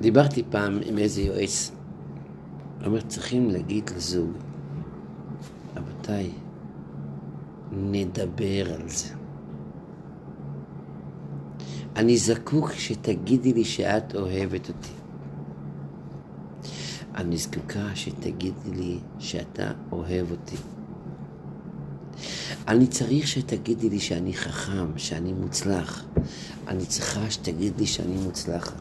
[0.00, 1.70] דיברתי פעם עם איזה יועץ.
[2.86, 4.30] אומר, צריכים להגיד לזוג,
[5.76, 6.30] רבותיי,
[7.72, 9.14] נדבר על זה.
[11.96, 15.03] אני זקוק שתגידי לי שאת אוהבת אותי.
[17.14, 20.56] אני זקוקה שתגידי לי שאתה אוהב אותי.
[22.68, 26.04] אני צריך שתגידי לי שאני חכם, שאני מוצלח.
[26.68, 28.80] אני צריכה שתגיד לי שאני מוצלחת.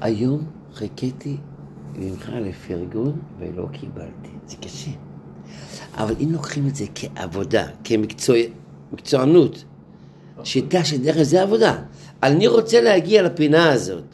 [0.00, 0.44] היום
[0.74, 1.36] חיכיתי
[1.94, 4.28] ממך לפרגון ולא קיבלתי.
[4.46, 4.90] זה קשה.
[5.94, 9.64] אבל אם לוקחים את זה כעבודה, כמקצוענות,
[10.44, 11.82] שיטה של דרך זה עבודה.
[12.22, 14.04] אני רוצה להגיע לפינה הזאת.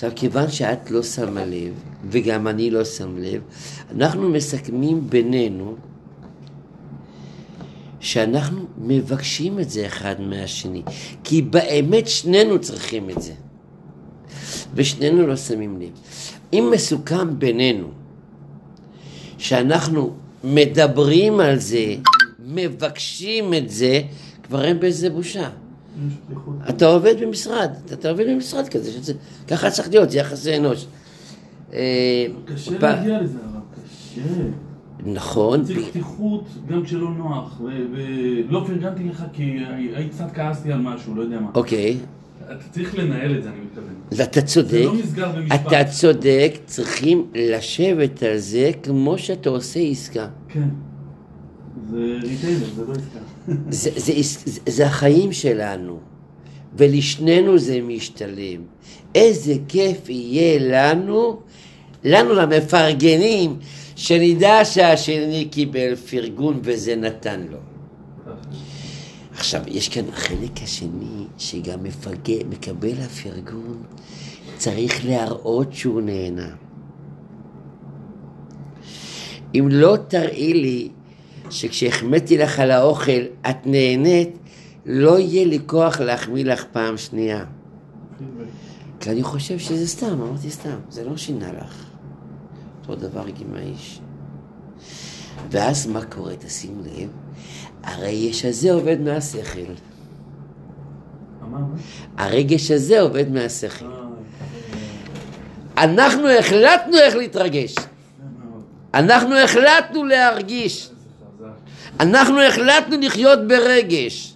[0.00, 1.72] עכשיו, כיוון שאת לא שמה לב,
[2.10, 3.42] וגם אני לא שם לב,
[3.94, 5.76] אנחנו מסכמים בינינו
[8.00, 10.82] שאנחנו מבקשים את זה אחד מהשני,
[11.24, 13.32] כי באמת שנינו צריכים את זה,
[14.74, 15.90] ושנינו לא שמים לב.
[16.52, 17.88] אם מסוכם בינינו
[19.38, 21.96] שאנחנו מדברים על זה,
[22.38, 24.00] מבקשים את זה,
[24.42, 25.50] כבר אין בזה בושה.
[26.68, 29.12] אתה עובד במשרד, אתה עובד במשרד כזה, שזה,
[29.48, 30.86] ככה צריך להיות, זה יחסי אנוש.
[31.72, 34.20] אה, קשה להגיע לזה, אבל קשה.
[35.06, 35.64] נכון.
[35.64, 39.56] צריך פתיחות גם כשלא נוח, ולא פרגנתי לך כי
[40.10, 41.50] קצת כעסתי על משהו, לא יודע מה.
[41.54, 41.96] אוקיי.
[42.46, 44.24] אתה צריך לנהל את זה, אני מתכוון.
[44.30, 44.70] אתה צודק.
[44.70, 45.66] זה לא נסגר במשפט.
[45.66, 50.28] אתה צודק, צריכים לשבת על זה כמו שאתה עושה עסקה.
[50.48, 50.68] כן.
[51.90, 53.18] זה ריטיילר, זה לא עסקה.
[53.70, 55.98] זה, זה, זה, זה החיים שלנו,
[56.76, 58.62] ולשנינו זה משתלם.
[59.14, 61.40] איזה כיף יהיה לנו,
[62.04, 63.56] לנו למפרגנים,
[63.96, 67.58] שנדע שהשני קיבל פרגון וזה נתן לו.
[69.32, 73.82] עכשיו, יש כאן החלק השני, שגם מפרגן, מקבל הפרגון,
[74.56, 76.50] צריך להראות שהוא נהנה.
[79.54, 80.88] אם לא תראי לי
[81.50, 84.38] שכשהחמאתי לך על האוכל את נהנית,
[84.86, 87.44] לא יהיה לי כוח להחמיא לך פעם שנייה.
[89.00, 91.84] כי אני חושב שזה סתם, אמרתי סתם, זה לא שינה לך.
[92.88, 94.00] אותו דבר עם האיש.
[95.50, 96.32] ואז מה קורה?
[96.36, 97.08] תשימו לב,
[97.82, 99.72] הרגש הזה עובד מהשכל.
[102.16, 103.86] הרגש הזה עובד מהשכל.
[105.76, 107.74] אנחנו החלטנו איך להתרגש.
[108.94, 110.90] אנחנו החלטנו להרגיש.
[112.00, 114.34] אנחנו החלטנו לחיות ברגש.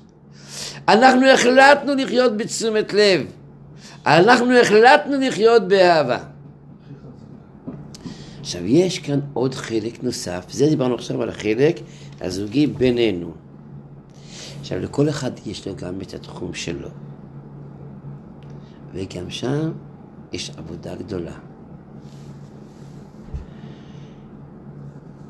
[0.89, 3.27] אנחנו החלטנו לחיות בתשומת לב.
[4.07, 6.19] אנחנו החלטנו לחיות באהבה.
[8.41, 11.81] עכשיו, יש כאן עוד חלק נוסף, זה דיברנו עכשיו על החלק
[12.21, 13.33] הזוגי בינינו.
[14.61, 16.89] עכשיו, לכל אחד יש לו גם את התחום שלו.
[18.93, 19.73] וגם שם
[20.33, 21.35] יש עבודה גדולה.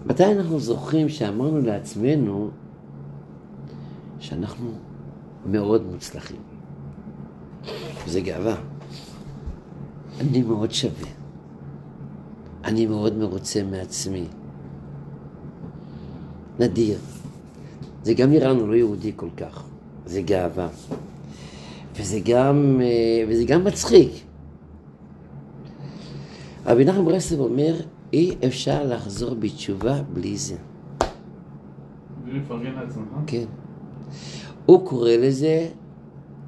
[0.06, 2.50] מתי אנחנו זוכרים שאמרנו לעצמנו
[4.18, 4.70] שאנחנו
[5.46, 6.40] מאוד מוצלחים?
[8.06, 8.56] זה גאווה.
[10.20, 11.08] אני מאוד שווה.
[12.64, 14.24] אני מאוד מרוצה מעצמי.
[16.58, 16.98] נדיר.
[18.02, 19.64] זה גם נראה לנו לא יהודי כל כך.
[20.06, 20.68] זה גאווה.
[21.96, 24.10] וזה גם, אה, וזה גם מצחיק.
[26.66, 27.80] רבי נחמן ברסלב אומר,
[28.14, 30.56] אי אפשר לחזור בתשובה בלי זה.
[32.24, 33.08] בלי לפרגן לעצמך?
[33.26, 33.44] כן.
[34.66, 35.68] הוא קורא לזה,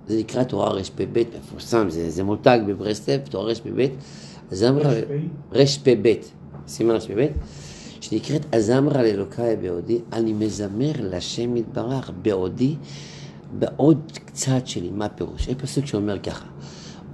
[0.07, 3.87] זה נקרא תורה רפ"ב, מפורסם, זה, זה מותג בברסלב, תורה רפ"ב,
[4.51, 4.91] הזמרה,
[5.53, 6.13] רפ"ב,
[6.67, 7.27] סימן רפ"ב,
[8.01, 12.75] שנקראת הזמרה לאלוקיי בעודי, אני מזמר לשם יתברך בעודי,
[13.59, 15.49] בעוד קצת שלי, מה פירוש?
[15.49, 16.47] יש פסוק שאומר ככה,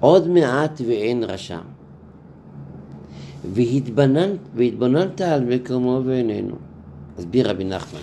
[0.00, 1.81] עוד מעט ואין רשם.
[3.54, 6.54] והתבוננת, והתבוננת על מקומו ואיננו.
[7.18, 8.00] הסביר רבי נחמן.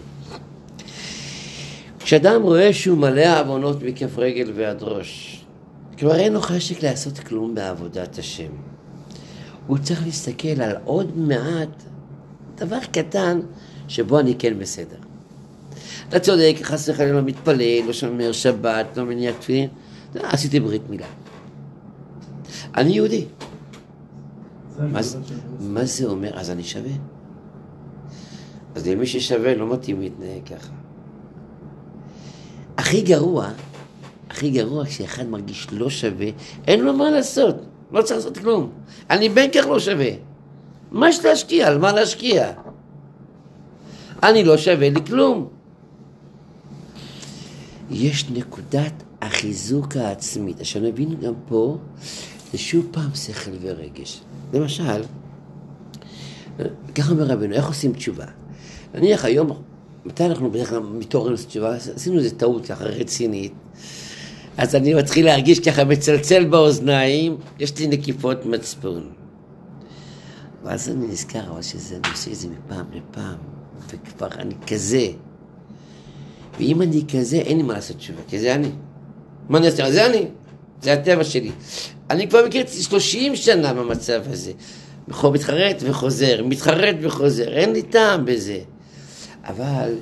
[2.00, 5.42] כשאדם רואה שהוא מלא עוונות מכף רגל ועד ראש,
[5.98, 8.52] כבר אין לו חשק לעשות כלום בעבודת השם.
[9.68, 11.84] הוא צריך להסתכל על עוד מעט
[12.56, 13.40] דבר קטן
[13.88, 14.96] שבו אני כן בסדר.
[16.10, 19.70] אתה צודק, חס וחלילה לא מתפלל, לא שומר שבת, לא מניח תפילין,
[20.16, 21.06] עשיתי ברית מילה.
[22.78, 23.26] אני יהודי.
[25.60, 26.40] מה, זה אומר?
[26.40, 26.92] אז אני שווה.
[28.76, 30.74] אז למי ששווה לא מתאים להתנהג ככה.
[32.78, 33.50] הכי גרוע,
[34.30, 36.28] הכי גרוע כשאחד מרגיש לא שווה,
[36.68, 37.56] אין לו מה לעשות,
[37.92, 38.70] לא צריך לעשות כלום.
[39.10, 40.10] אני בין כך לא שווה.
[40.92, 41.68] מה יש להשקיע?
[41.68, 42.52] על מה להשקיע?
[44.24, 45.48] אני לא שווה לי כלום.
[47.92, 50.60] יש נקודת החיזוק העצמית.
[50.60, 51.78] עכשיו נבין גם פה,
[52.52, 54.22] זה שוב פעם שכל ורגש.
[54.54, 55.04] למשל,
[56.96, 58.26] ככה אומר רבנו, איך עושים תשובה?
[58.94, 59.62] נניח היום,
[60.06, 61.76] מתי אנחנו בדרך כלל מתעוררים לעשות תשובה?
[61.76, 63.54] עשינו איזה טעות ככה רצינית.
[64.58, 69.10] אז אני מתחיל להרגיש ככה מצלצל באוזניים, יש לי נקיפות מצפון.
[70.64, 73.38] ואז אני נזכר, אבל שזה, אני עושה את זה מפעם לפעם,
[73.88, 75.08] וכבר אני כזה.
[76.60, 78.70] ואם אני כזה, אין לי מה לעשות תשובה, כי זה אני.
[79.50, 79.92] מה אני אעשה?
[79.92, 80.26] זה אני,
[80.82, 81.52] זה הטבע שלי.
[82.10, 84.52] אני כבר מכיר 30 שנה במצב הזה.
[85.08, 88.60] מתחרט וחוזר, מתחרט וחוזר, אין לי טעם בזה.
[89.44, 89.94] אבל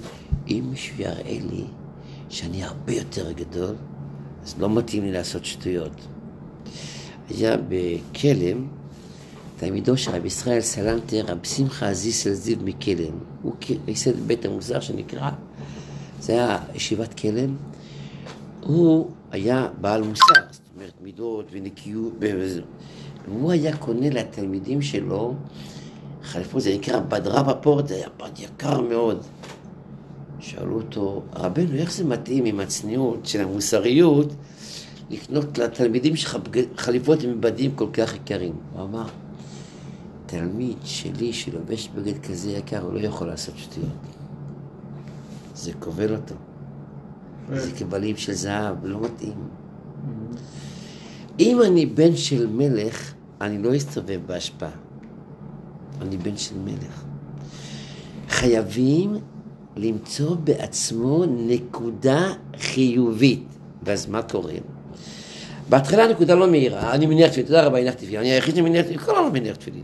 [0.47, 1.63] אם מישהו יראה לי
[2.29, 3.75] שאני הרבה יותר גדול,
[4.43, 6.07] אז לא מתאים לי לעשות שטויות.
[7.29, 8.67] היה בכלם,
[9.57, 13.13] תלמידו של רבי ישראל סלנטר, רבי שמחה זיסל זיו מכלם.
[13.41, 13.53] הוא
[13.87, 15.29] ייסד בית המוסר שנקרא,
[16.19, 17.55] זה היה ישיבת כלם.
[18.61, 20.66] הוא היה בעל מוסר, זאת
[21.01, 22.13] מידות ונקיות,
[23.27, 25.35] והוא היה קונה לתלמידים שלו
[26.23, 29.23] חליפות, זה נקרא בדרה בפורט, זה היה בד יקר מאוד.
[30.39, 34.33] שאלו אותו, רבנו, איך זה מתאים עם הצניעות של המוסריות
[35.09, 36.37] לקנות לתלמידים שלך
[36.77, 38.53] חליפות עם בדים כל כך יקרים?
[38.73, 39.07] הוא אמר,
[40.25, 43.89] תלמיד שלי שלובש בגד כזה יקר, הוא לא יכול לעשות שטויות.
[45.55, 46.35] זה כובל אותו.
[47.53, 49.37] זה כבלים של זהב, לא מתאים.
[51.39, 54.69] אם אני בן של מלך, אני לא אסתובב בהשפעה.
[56.01, 57.03] אני בן של מלך.
[58.29, 59.17] חייבים
[59.75, 63.43] למצוא בעצמו נקודה חיובית.
[63.83, 64.53] ואז מה קורה?
[65.69, 68.99] בהתחלה הנקודה לא מהירה, אני מניח תפילין, תודה רבה, הנחתי תפילין, אני היחיד שמניח תפילין,
[68.99, 69.83] כל העולם מניח תפילין.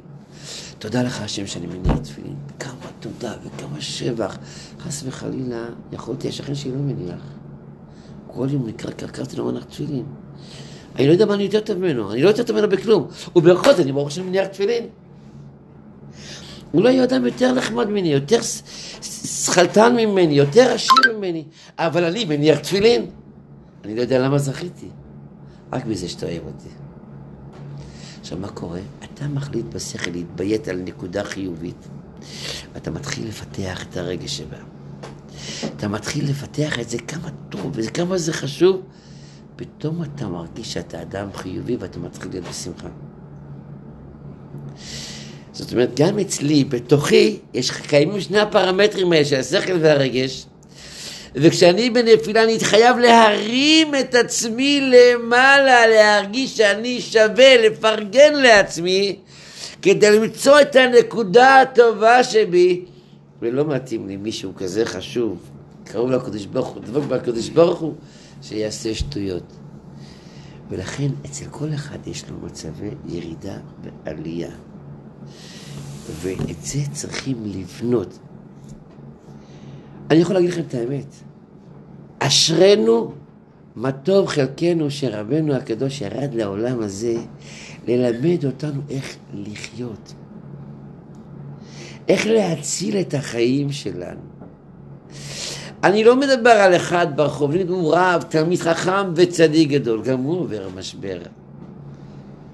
[0.80, 4.38] תודה לך השם שאני מניח תפילין, כמה תודה וכמה שבח.
[4.80, 7.22] חס וחלילה, יכולתי, השכן שלי לא מניח.
[8.28, 10.06] כל יום נקרא, קרקרתי לו מנח תפילין.
[10.96, 13.08] אני לא יודע מה אני יותר טוב ממנו, אני לא יותר טוב ממנו בכלום.
[13.36, 14.88] וברכות אני ברוך השם מניח תפילין.
[16.74, 18.40] אולי הוא אדם יותר נחמד ממני, יותר
[19.02, 21.44] שכלתן ממני, יותר עשיר ממני,
[21.78, 23.06] אבל אני מניח תפילין.
[23.86, 24.88] אני לא יודע למה זכיתי,
[25.74, 26.70] רק בזה שאתה אוהב אותי.
[28.22, 28.80] עכשיו, מה קורה?
[29.04, 31.88] אתה מחליט בשכל להתביית על נקודה חיובית,
[32.74, 34.58] ואתה מתחיל לפתח את הרגש שבה.
[35.78, 38.82] אתה מתחיל לפתח את זה כמה טוב, וכמה זה חשוב,
[39.64, 42.88] פתאום אתה מרגיש שאתה אדם חיובי ואתה מתחיל להיות בשמחה.
[45.54, 50.46] זאת אומרת, גם אצלי, בתוכי, יש קיימים שני הפרמטרים האלה של השכל והרגש,
[51.36, 59.16] וכשאני בנפילה אני חייב להרים את עצמי למעלה, להרגיש שאני שווה, לפרגן לעצמי,
[59.82, 62.86] כדי למצוא את הנקודה הטובה שבי,
[63.42, 65.38] ולא מתאים לי מישהו כזה חשוב,
[65.84, 67.94] קרוב לקדוש ברוך הוא, דבוק בקדוש ברוך הוא,
[68.44, 69.54] שיעשה שטויות.
[70.70, 74.52] ולכן אצל כל אחד יש לו מצבי ירידה ועלייה.
[76.22, 78.20] ואת זה צריכים לבנות.
[80.12, 81.16] אני יכול להגיד לכם את האמת.
[82.20, 83.14] אשרינו,
[83.76, 87.16] מה טוב חלקנו שרבנו הקדוש ירד לעולם הזה
[87.88, 90.14] ללמד אותנו איך לחיות.
[92.08, 94.22] איך להציל את החיים שלנו.
[95.84, 100.70] אני לא מדבר על אחד ברחוב, הוא רב, תלמיד חכם וצדיק גדול, גם הוא עובר
[100.76, 101.22] משבר.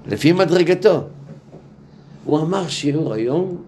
[0.05, 1.03] לפי מדרגתו.
[2.25, 3.63] הוא אמר שיעור היום,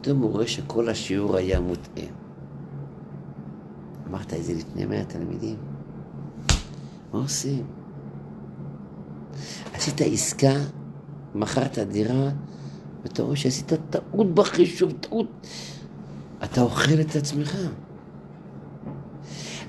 [0.00, 2.04] פתאום הוא רואה שכל השיעור היה מוטעה.
[4.08, 5.56] אמרת את זה לפני מאה תלמידים.
[7.12, 7.64] מה עושים?
[9.74, 10.54] עשית עסקה,
[11.34, 12.28] מכרת דירה,
[13.02, 15.26] ואתה רואה שעשית טעות בחישוב, טעות.
[16.44, 17.56] אתה אוכל את עצמך.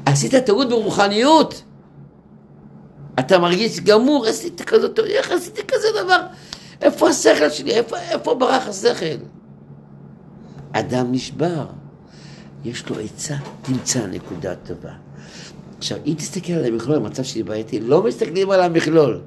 [0.05, 1.63] עשית טעות ברוחניות.
[3.19, 6.19] אתה מרגיש גמור, עשית כזאת, איך עשיתי כזה דבר?
[6.81, 7.71] איפה השכל שלי?
[7.71, 9.25] איפה, איפה ברח השכל?
[10.71, 11.65] אדם נשבר,
[12.65, 14.91] יש לו עצה, תמצא נקודה טובה.
[15.77, 19.21] עכשיו, אם תסתכל על המכלול, המצב שלי בעייתי, לא מסתכלים על המכלול.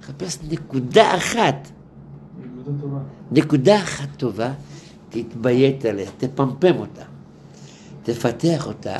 [0.00, 1.68] תחפש נקודה אחת.
[2.40, 2.98] נקודה טובה.
[3.30, 4.52] נקודה אחת טובה,
[5.08, 7.02] תתביית עליה, תפמפם אותה,
[8.02, 8.96] תפתח אותה,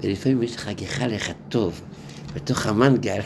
[0.00, 1.80] ולפעמים יש לך גיחה לך טוב
[2.34, 3.20] בתוך המנגל.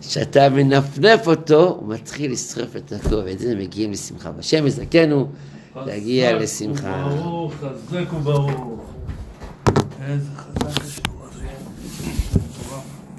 [0.00, 4.30] כשאתה מנפנף אותו, הוא מתחיל לשרוף את הכל, ואת זה מגיעים לשמחה.
[4.30, 5.28] בשם יזכנו
[5.76, 7.08] להגיע לשמחה.
[7.08, 8.80] ברוך, חזק וברוך.
[10.02, 11.05] איזה חזק.